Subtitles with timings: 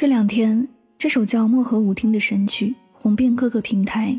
[0.00, 0.66] 这两天，
[0.98, 4.18] 这首叫《漠河舞厅》的神曲红遍各个平台，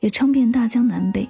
[0.00, 1.26] 也唱遍大江南北。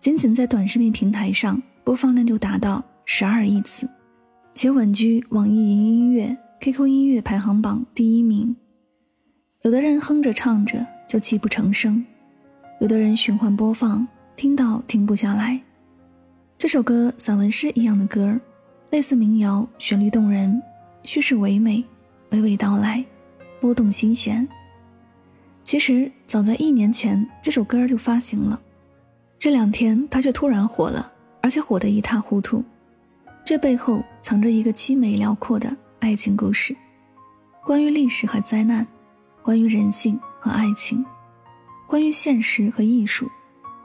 [0.00, 3.88] 仅仅在短视频平台上，播放量就达到十二亿次，
[4.52, 8.56] 且稳居网易云音乐、QQ 音乐排行榜第一名。
[9.62, 12.04] 有的人哼着唱着就泣不成声，
[12.80, 14.04] 有的人循环播放，
[14.34, 15.60] 听到停不下来。
[16.58, 18.40] 这首歌散文诗一样的歌
[18.90, 20.60] 类似民谣，旋律动人，
[21.04, 21.84] 叙事唯美。
[22.30, 23.04] 娓娓道来，
[23.60, 24.46] 拨动心弦。
[25.62, 28.60] 其实早在一年前，这首歌就发行了。
[29.38, 32.62] 这两天，它却突然火了，而且火得一塌糊涂。
[33.44, 36.74] 这背后藏着一个凄美辽阔的爱情故事，
[37.62, 38.86] 关于历史和灾难，
[39.42, 41.04] 关于人性和爱情，
[41.86, 43.30] 关于现实和艺术。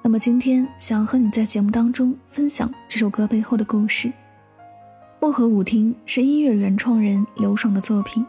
[0.01, 4.07] 那么今天，想和你在节目当中分享这首歌背后的故事。
[5.21, 8.25] 《漠河舞厅》是音乐原创人刘爽的作品。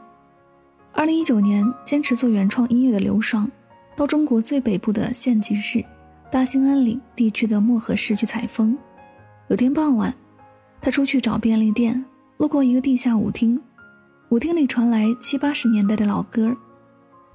[0.93, 3.49] 二零一九年，坚持做原创音乐的刘爽，
[3.95, 5.85] 到中国最北部的县级市
[6.33, 8.77] 大兴安岭地区的漠河市去采风。
[9.47, 10.13] 有天傍晚，
[10.81, 12.05] 他出去找便利店，
[12.39, 13.61] 路过一个地下舞厅，
[14.31, 16.57] 舞厅里传来七八十年代的老歌，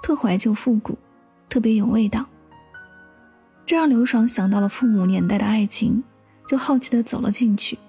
[0.03, 0.97] 特怀旧复古，
[1.47, 2.25] 特别有味道。
[3.65, 6.03] 这让刘爽想到了父母年代的爱情，
[6.45, 7.79] 就好奇地走了进去。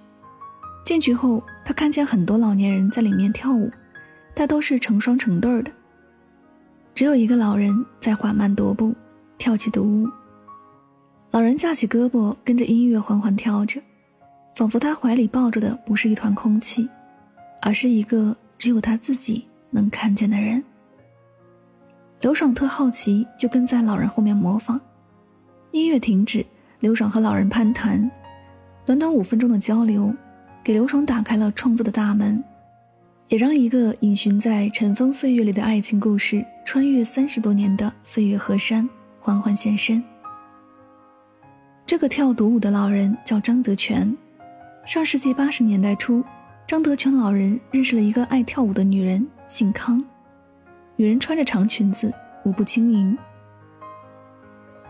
[0.84, 3.68] 进去后，他看见很多老年人在里面跳舞。
[4.32, 5.72] 大都是成双成对的，
[6.94, 8.94] 只有一个老人在缓慢踱步，
[9.38, 10.06] 跳起独舞。
[11.30, 13.80] 老人架起胳膊，跟着音乐缓缓跳着，
[14.54, 16.86] 仿佛他怀里抱着的不是一团空气，
[17.62, 20.62] 而是一个只有他自己能看见的人。
[22.20, 24.78] 刘爽特好奇，就跟在老人后面模仿。
[25.70, 26.44] 音乐停止，
[26.80, 28.10] 刘爽和老人攀谈，
[28.84, 30.14] 短短五分钟的交流，
[30.66, 32.42] 给刘爽打开了创作的大门。
[33.28, 38.88] 也让一个隐寻在尘封岁月里的爱情故事，穿越三十多年的岁月河山，
[39.20, 40.02] 缓缓现身。
[41.86, 44.12] 这个跳独舞的老人叫张德全。
[44.84, 46.24] 上世纪八十年代初，
[46.66, 50.02] 张德全老人认识了一个爱跳舞的女人，姓康。
[50.96, 52.12] 女人穿着长裙子，
[52.44, 53.16] 舞步轻盈，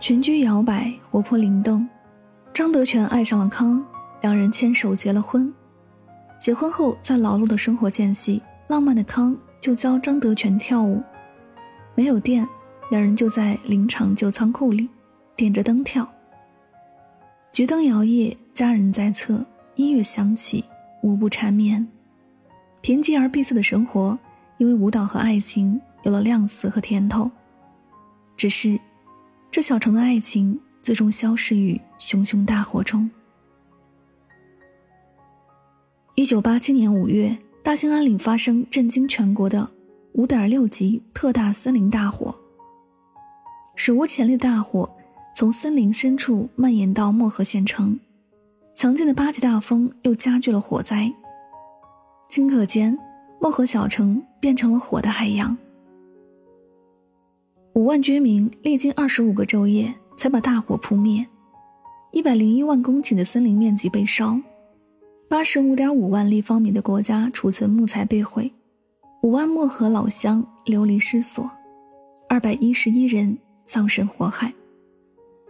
[0.00, 1.86] 裙裾摇摆，活泼灵动。
[2.54, 3.84] 张德全爱上了康，
[4.22, 5.52] 两人牵手结了婚。
[6.38, 11.02] 结婚后，在劳碌的生活间隙，浪漫的康就教张德全跳舞。
[11.94, 12.46] 没有电，
[12.90, 14.88] 两人就在林场旧仓库里
[15.34, 16.06] 点着灯跳。
[17.52, 19.44] 桔灯摇曳，家人在侧，
[19.76, 20.62] 音乐响起，
[21.02, 21.86] 舞步缠绵。
[22.82, 24.16] 贫瘠而闭塞的生活，
[24.58, 27.30] 因为舞蹈和爱情有了亮色和甜头。
[28.36, 28.78] 只是，
[29.50, 33.10] 这小城的爱情最终消失于熊熊大火中。
[36.18, 39.68] 一九八七年五月，大兴安岭发生震惊全国的
[40.12, 42.34] 五点六级特大森林大火。
[43.74, 44.90] 史无前例的大火
[45.34, 48.00] 从森林深处蔓延到漠河县城，
[48.74, 51.12] 强劲的八级大风又加剧了火灾。
[52.30, 52.98] 顷刻间，
[53.38, 55.54] 漠河小城变成了火的海洋。
[57.74, 61.26] 五万居民历经二十五个昼夜才把大火扑灭，
[62.10, 64.40] 一百零一万公顷的森林面积被烧。
[65.28, 68.50] 八十五点五万立方米的国家储存木材被毁，
[69.22, 71.50] 五万漠河老乡流离失所，
[72.28, 74.52] 二百一十一人葬身火海，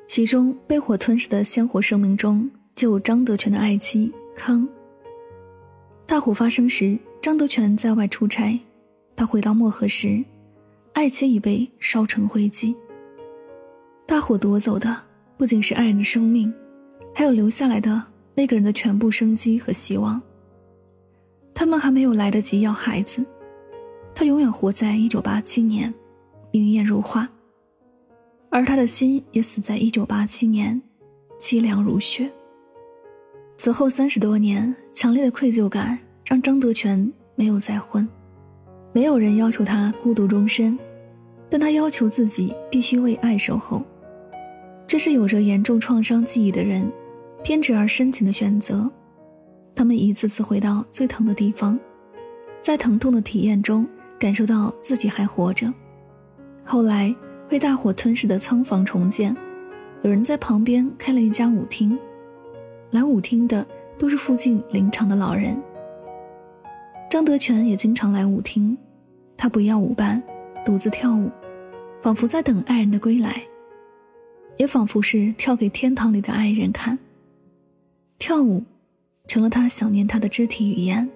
[0.06, 4.66] 其中被火吞噬的鲜活生命中就有张德全的爱妻康。
[6.06, 8.58] 大火发生时，张德全在外出差，
[9.14, 10.24] 他回到漠河时，
[10.94, 12.74] 爱妻已被烧成灰烬。
[14.06, 14.96] 大火夺走的
[15.36, 16.50] 不仅是爱人的生命，
[17.14, 18.02] 还有留下来的。
[18.36, 20.20] 那个人的全部生机和希望。
[21.54, 23.24] 他们还没有来得及要孩子，
[24.14, 25.92] 他永远活在一九八七年，
[26.50, 27.26] 明艳如画。
[28.50, 30.80] 而他的心也死在一九八七年，
[31.40, 32.30] 凄凉如雪。
[33.56, 38.06] 此后三十多年，强烈的愧疚感让张德全没有再婚。
[38.92, 40.78] 没有人要求他孤独终身，
[41.48, 43.82] 但他要求自己必须为爱守候。
[44.86, 46.90] 这是有着严重创伤记忆的人。
[47.46, 48.90] 偏执而深情的选择，
[49.72, 51.78] 他们一次次回到最疼的地方，
[52.60, 53.86] 在疼痛的体验中
[54.18, 55.72] 感受到自己还活着。
[56.64, 57.14] 后来
[57.48, 59.32] 被大火吞噬的仓房重建，
[60.02, 61.96] 有人在旁边开了一家舞厅，
[62.90, 63.64] 来舞厅的
[63.96, 65.56] 都是附近林场的老人。
[67.08, 68.76] 张德全也经常来舞厅，
[69.36, 70.20] 他不要舞伴，
[70.64, 71.30] 独自跳舞，
[72.02, 73.40] 仿佛在等爱人的归来，
[74.56, 76.98] 也仿佛是跳给天堂里的爱人看。
[78.26, 78.60] 跳舞，
[79.28, 81.08] 成了他想念他的肢体语言，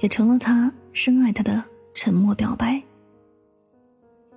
[0.00, 1.62] 也成了他深爱他的
[1.94, 2.82] 沉默表白。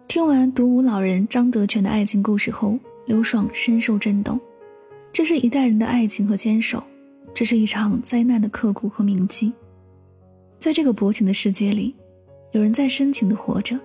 [0.08, 2.78] 听完独舞老人张德全的爱情故事后，
[3.08, 4.40] 刘爽深受震动。
[5.12, 6.84] 这是一代人的爱情和坚守，
[7.34, 9.52] 这是一场灾难的刻骨和铭记。
[10.60, 11.96] 在这个薄情的世界里，
[12.52, 13.80] 有人在深情的活着。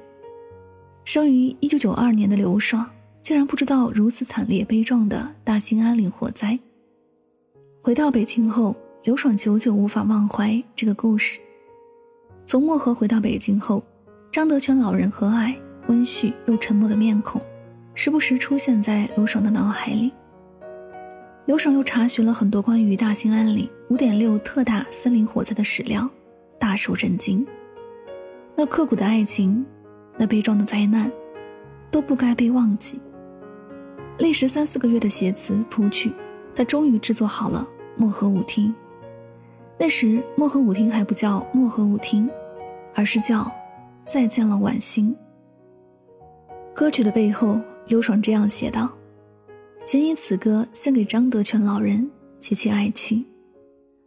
[1.03, 2.87] 生于一九九二年的刘爽，
[3.23, 6.59] 竟然不知道如此惨烈悲壮的大兴安岭火灾。
[7.89, 11.39] 回到北京后，刘爽久久无法忘怀这个故事。
[12.45, 13.83] 从漠河回到北京后，
[14.31, 15.55] 张德全老人和蔼、
[15.87, 17.41] 温煦又沉默的面孔，
[17.95, 20.13] 时不时出现在刘爽的脑海里。
[21.47, 26.07] 刘爽又查询了很多关于大兴安岭五点六特大森林火灾的史料。
[26.59, 27.43] 大受震惊。
[28.55, 29.65] 那刻骨的爱情，
[30.19, 31.11] 那悲壮的灾难，
[31.91, 33.01] 都不该被忘记。
[34.19, 36.13] 历时三四个月的写词谱曲，
[36.55, 37.67] 他终于制作好了
[37.99, 38.69] 《漠河舞厅》。
[39.79, 40.07] 那时，
[40.37, 42.27] 《漠河舞厅》还不叫《漠河舞厅》，
[42.95, 43.43] 而是叫
[44.07, 45.15] 《再见了晚星》。
[46.75, 48.89] 歌曲的背后，刘爽这样写道
[49.85, 52.09] ：“仅以此歌献给张德全老人
[52.41, 53.27] 及其爱妻。”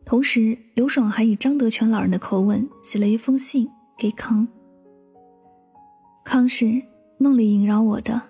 [0.04, 4.48] 同时，刘爽还以张德全老人的口吻写了一封信给康。
[6.24, 6.82] 康是
[7.18, 8.22] 梦里萦绕我的，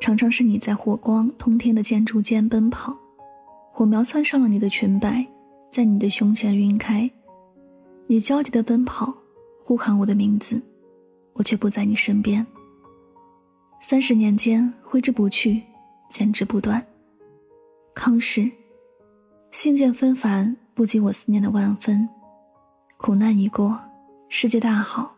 [0.00, 2.96] 常常是你在火光通天的建筑间奔跑，
[3.78, 5.24] 火苗窜上了你的裙摆，
[5.70, 7.08] 在你的胸前晕开。
[8.08, 9.14] 你焦急的奔跑，
[9.62, 10.60] 呼喊我的名字，
[11.34, 12.44] 我却不在你身边。
[13.80, 15.62] 三十年间，挥之不去，
[16.10, 16.84] 剪之不断。
[17.94, 18.50] 康氏，
[19.52, 20.56] 信件纷繁。
[20.74, 22.08] 不及我思念的万分，
[22.96, 23.78] 苦难已过，
[24.28, 25.14] 世界大好，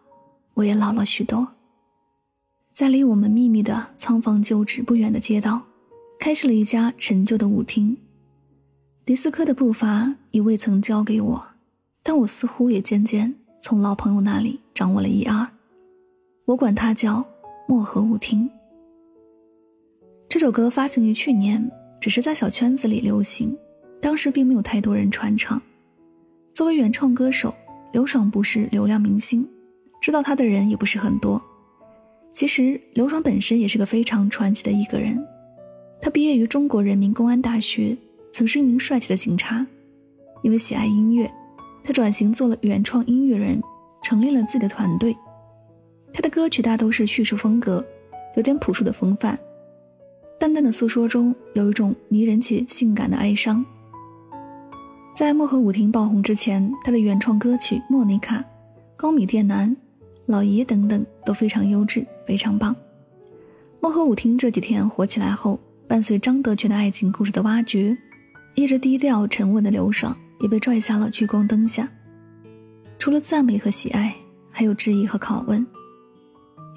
[0.52, 1.48] 我也老了许多。
[2.74, 5.62] 在离我们秘密的仓房旧址不远的街道，
[6.18, 7.96] 开设了一家陈旧的舞厅。
[9.06, 11.44] 迪斯科的步伐已未曾交给我，
[12.02, 15.46] 但我似乎也渐渐从老朋友那里掌握了一二。
[16.44, 17.24] 我管它叫
[17.66, 18.48] 漠河舞厅。
[20.28, 21.68] 这首歌发行于去年，
[22.00, 23.56] 只是在小圈子里流行。
[24.00, 25.60] 当时并没有太多人传唱。
[26.54, 27.54] 作为原创歌手，
[27.92, 29.46] 刘爽不是流量明星，
[30.00, 31.40] 知道他的人也不是很多。
[32.32, 35.22] 其实，刘爽本身也是个非常传奇的一个人。
[36.00, 37.94] 他毕业于中国人民公安大学，
[38.32, 39.66] 曾是一名帅气的警察。
[40.42, 41.30] 因为喜爱音乐，
[41.84, 43.62] 他转型做了原创音乐人，
[44.02, 45.14] 成立了自己的团队。
[46.12, 47.84] 他的歌曲大都是叙事风格，
[48.36, 49.38] 有点朴素的风范，
[50.38, 53.64] 淡淡的诉说中有一种迷人且性感的哀伤。
[55.14, 58.38] 在漠河舞厅爆红之前，他的原创歌曲《莫妮卡》
[58.96, 59.68] 《高米店男》
[60.24, 62.74] 《老爷》等等都非常优质，非常棒。
[63.80, 67.96] 漠河舞厅这几天火起来后，伴随张德全的爱情故事的挖掘，
[68.54, 71.88] 一直低调沉稳的刘爽也被拽下了聚光灯下。
[72.98, 74.14] 除了赞美和喜爱，
[74.50, 75.66] 还有质疑和拷问。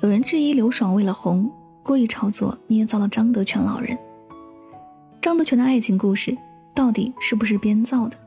[0.02, 1.52] 有人质疑刘爽为了红，
[1.84, 3.98] 故意炒作捏造了张德全老人。
[5.22, 6.38] 张德全的爱情故事
[6.76, 8.18] 到底是不是编造的？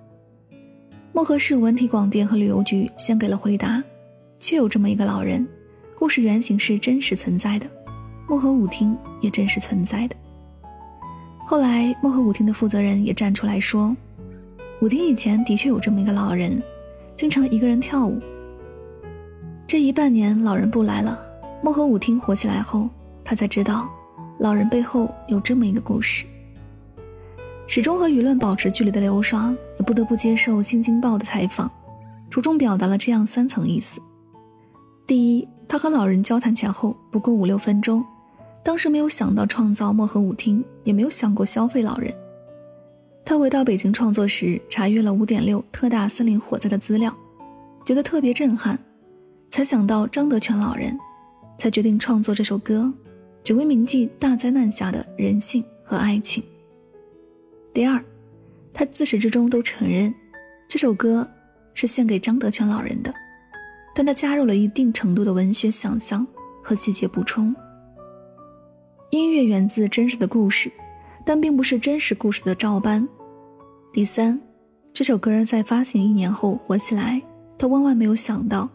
[1.12, 3.82] 漠河市文体广电和旅游局先给了回答，
[4.38, 5.46] 确有这么一个老人，
[5.98, 7.66] 故事原型是真实存在的，
[8.28, 10.16] 漠河舞厅也真实存在的。
[11.48, 13.96] 后来漠河舞厅的负责人也站出来说，
[14.80, 16.60] 舞厅以前的确有这么一个老人，
[17.14, 18.20] 经常一个人跳舞。
[19.64, 21.16] 这一半年老人不来了，
[21.62, 22.90] 漠河舞厅火起来后，
[23.22, 23.88] 他才知道，
[24.40, 26.26] 老人背后有这么一个故事。
[27.68, 31.70] 始终和舆论保持距离的刘双，也不得不接受《新京报》的采访，
[32.28, 34.00] 着重表达了这样三层意思：
[35.06, 38.04] 第一，他和老人交谈前后不过五六分钟，
[38.66, 42.12] 当时没有想到创造漠河舞厅，也没有想过消费老人。
[43.24, 47.16] 他回到北京创作时，查阅了五点六特大森林火灾的资料，
[47.84, 48.76] 觉得特别震撼，
[49.50, 50.98] 才想到张德全老人，
[51.56, 52.92] 才决定创作这首歌，
[53.44, 56.42] 只为铭记大灾难下的人性和爱情。
[57.72, 58.04] 第二，
[58.74, 60.12] 他自始至终都承认
[60.68, 61.24] 这首歌
[61.72, 63.14] 是献给张德全老人的，
[63.94, 66.26] 但他加入了一定程度的文学想象
[66.64, 67.54] 和细节补充。
[69.16, 70.70] 音乐源自真实的故事，
[71.24, 73.06] 但并不是真实故事的照搬。
[73.90, 74.38] 第三，
[74.92, 77.20] 这首歌在发行一年后火起来，
[77.56, 78.68] 他万万没有想到，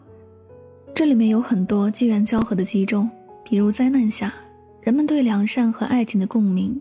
[0.92, 3.08] 这里面有很多机缘交合的集中，
[3.44, 4.34] 比如灾难下
[4.80, 6.80] 人们对良善和爱情的共鸣。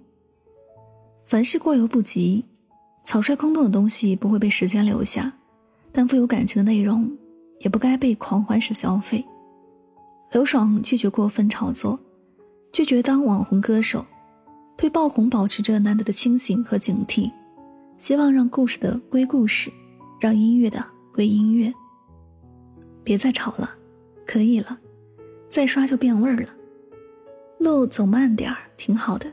[1.28, 2.44] 凡事过犹不及，
[3.04, 5.32] 草率空洞的东西不会被时间留下，
[5.92, 7.10] 但富有感情的内容
[7.60, 9.24] 也不该被狂欢式消费。
[10.32, 12.00] 刘爽拒绝过分炒作，
[12.72, 14.06] 拒绝当网红歌手，
[14.78, 17.30] 对爆红保持着难得的清醒和警惕，
[17.98, 19.70] 希望让故事的归故事，
[20.22, 21.72] 让音乐的归音乐。
[23.04, 23.70] 别再吵了，
[24.26, 24.78] 可以了，
[25.50, 26.50] 再刷就变味儿了。
[27.60, 29.30] 路走慢点儿，挺好的。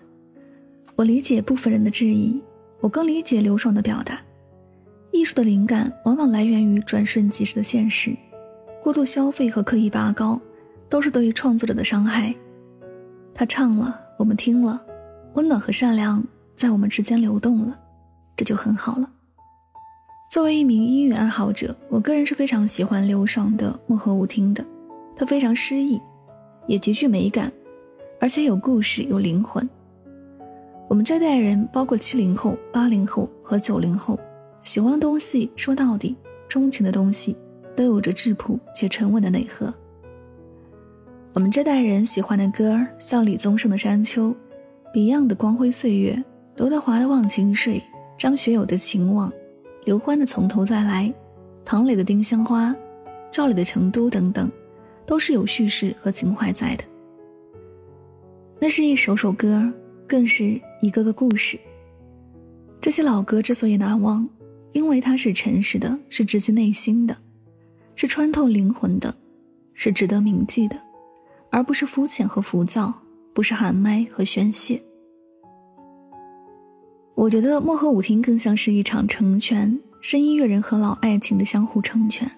[0.97, 2.43] 我理解部分人的质疑，
[2.81, 4.21] 我更理解刘爽的表达。
[5.13, 8.17] 艺术的灵感往往来源于转瞬即逝的现实，
[8.83, 10.41] 过度消费和刻意拔高，
[10.89, 12.35] 都是对于创作者的伤害。
[13.39, 14.85] 他唱了，我们听了，
[15.35, 16.21] 温暖和善良
[16.57, 17.79] 在我们之间流动了，
[18.37, 19.09] 这就很好了。
[20.29, 24.65] 作为一名音乐爱好者，我个人是非常喜欢刘爽的《漠河舞厅》的。
[25.15, 26.01] 它非常诗意，
[26.67, 27.53] 也极具美感，
[28.21, 29.69] 而且有故事、有灵魂。
[30.89, 34.19] 我们这代人，包括七零后、八零后和九零后，
[34.65, 36.17] 喜欢的东西，说到底，
[36.49, 37.37] 钟情的东西，
[37.77, 39.73] 都有着质朴且沉稳的内核。
[41.39, 44.31] 我们这代人喜欢的歌，像李宗盛的《山丘》
[44.93, 46.13] ，Beyond 的《光辉岁月》，
[46.57, 47.79] 刘德华的《忘情水》，
[48.19, 49.31] 张学友的《情网》。
[49.85, 51.05] 刘欢的《从头再来》，
[51.65, 52.71] 唐磊的《丁香花》，
[53.31, 54.51] 赵磊的《成都》等等，
[55.07, 56.83] 都是有叙事和情怀在的。
[58.59, 59.73] 那是一首首歌，
[60.09, 61.57] 更是一个个故事。
[62.81, 64.29] 这些老歌之所以难忘，
[64.73, 67.17] 因为它是诚实的，是直击内心的，
[67.95, 69.15] 是穿透灵魂的，
[69.73, 70.77] 是值得铭记的，
[71.51, 72.93] 而不是肤浅和浮躁，
[73.33, 74.81] 不是喊麦和宣泄。
[77.15, 82.31] 我觉得《漠河舞厅》更像是一场成全，是音乐人和老爱情的相互成全。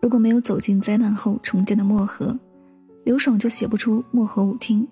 [0.00, 2.38] 如果没有走进灾难后重建的漠河，
[3.04, 4.82] 刘爽就写不出《漠河舞厅》。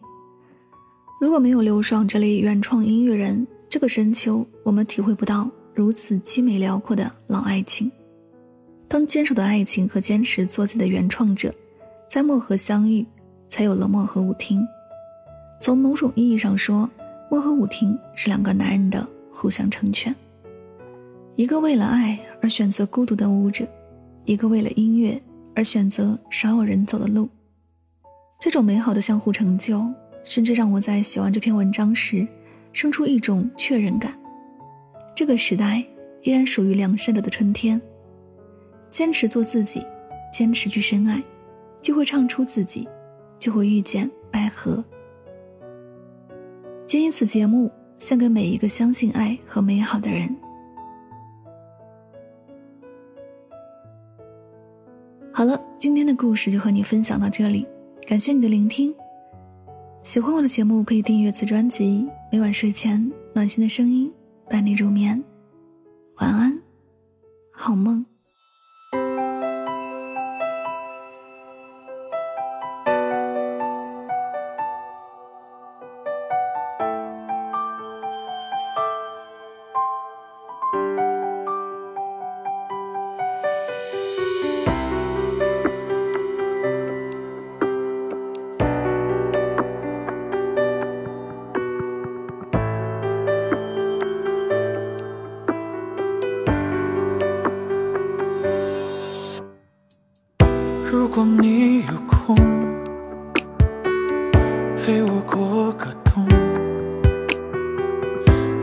[1.20, 7.90] 如果没有刘爽这类原创音乐人，这个深秋我们体会不到如此凄美辽阔的老爱情。
[8.86, 11.54] 当坚守的爱情和坚持做自己的原创者，
[12.10, 13.06] 在漠河相遇，
[13.52, 14.60] 才有了《漠河舞厅》。
[15.60, 16.88] 从某种意义上说，
[17.30, 19.06] 《漠河舞厅》是两个男人的。
[19.34, 20.14] 互相成全，
[21.36, 23.66] 一个为了爱而选择孤独的舞者，
[24.26, 25.18] 一个为了音乐
[25.56, 27.26] 而选择少有人走的路。
[28.38, 29.90] 这种美好的相互成就，
[30.22, 32.28] 甚至让我在写完这篇文章时，
[32.74, 34.12] 生出一种确认感：
[35.14, 35.82] 这个时代
[36.20, 37.80] 依然属于良善的的春天。
[38.90, 39.82] 坚持做自己，
[40.30, 41.22] 坚持去深爱，
[41.80, 42.86] 就会唱出自己，
[43.42, 44.84] 就会遇见百合。
[46.86, 47.68] 今天此节目。
[47.98, 50.28] 献给每一个相信爱和美好的人。
[55.32, 57.64] 好了，今天的故事就和你分享到这里，
[58.04, 58.92] 感谢你的聆听。
[60.02, 62.08] 喜欢我的节目，可以订阅此专辑。
[62.32, 64.12] 每晚睡前，暖心的声音
[64.50, 65.22] 伴你入眠。
[66.16, 66.60] 晚安，
[67.52, 68.04] 好梦。
[101.14, 102.34] 如果你有空，
[104.78, 106.26] 陪我过个冬。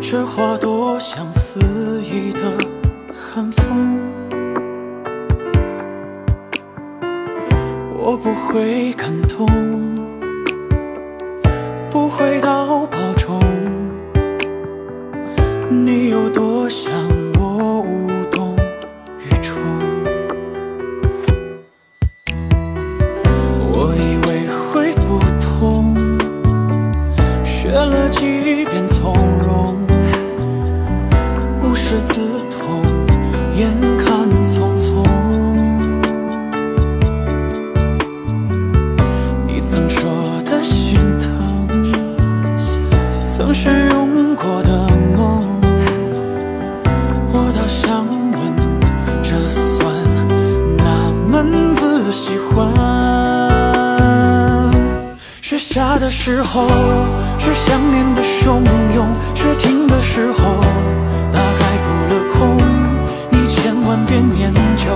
[0.01, 1.59] 这花朵像肆
[2.01, 2.57] 意的
[3.13, 3.99] 寒风，
[7.93, 9.28] 我不会感动，
[55.71, 56.67] 下的时候
[57.37, 58.63] 是想念的汹
[58.95, 60.59] 涌，雪停的时候
[61.31, 62.57] 大概扑了空。
[63.29, 64.89] 你千万别念旧，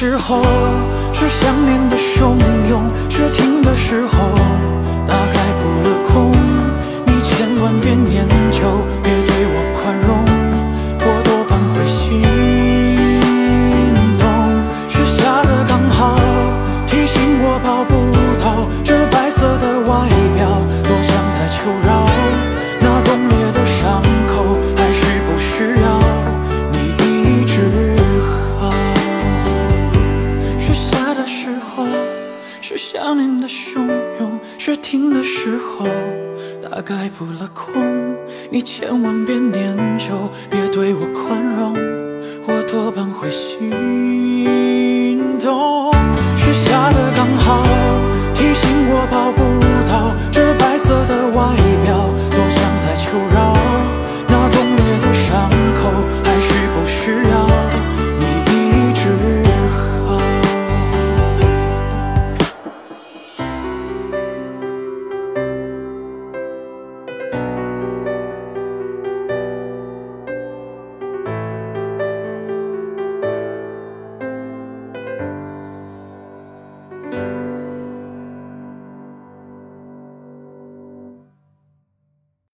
[0.00, 0.40] 时候
[1.12, 2.38] 是想念的汹
[2.68, 4.47] 涌雪停的时候。
[38.68, 39.37] 千万遍